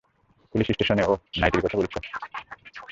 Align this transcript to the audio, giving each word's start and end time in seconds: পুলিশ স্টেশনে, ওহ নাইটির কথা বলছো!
পুলিশ 0.55 0.67
স্টেশনে, 0.67 1.03
ওহ 1.03 1.19
নাইটির 1.37 1.63
কথা 1.65 1.77
বলছো! 1.77 1.97